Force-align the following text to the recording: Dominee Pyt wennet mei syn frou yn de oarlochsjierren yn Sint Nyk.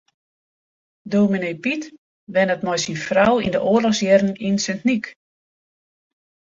Dominee 1.13 1.55
Pyt 1.63 1.83
wennet 2.33 2.63
mei 2.65 2.79
syn 2.83 2.99
frou 3.05 3.33
yn 3.45 3.53
de 3.55 3.59
oarlochsjierren 3.69 4.37
yn 4.47 4.57
Sint 4.63 4.81
Nyk. 4.87 5.05